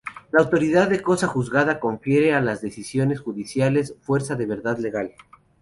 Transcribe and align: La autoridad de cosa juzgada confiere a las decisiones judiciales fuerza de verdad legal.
La 0.31 0.39
autoridad 0.41 0.89
de 0.89 1.03
cosa 1.03 1.27
juzgada 1.27 1.79
confiere 1.79 2.33
a 2.33 2.41
las 2.41 2.59
decisiones 2.63 3.19
judiciales 3.21 3.93
fuerza 4.01 4.35
de 4.35 4.47
verdad 4.47 4.79
legal. 4.79 5.11